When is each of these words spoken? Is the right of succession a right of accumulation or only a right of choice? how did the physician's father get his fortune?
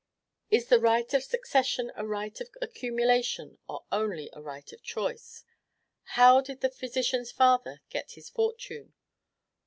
Is 0.49 0.65
the 0.67 0.79
right 0.79 1.13
of 1.13 1.21
succession 1.21 1.91
a 1.95 2.03
right 2.03 2.41
of 2.41 2.49
accumulation 2.59 3.59
or 3.69 3.83
only 3.91 4.31
a 4.33 4.41
right 4.41 4.73
of 4.73 4.81
choice? 4.81 5.43
how 6.17 6.41
did 6.41 6.61
the 6.61 6.71
physician's 6.71 7.31
father 7.31 7.81
get 7.91 8.13
his 8.13 8.27
fortune? 8.27 8.93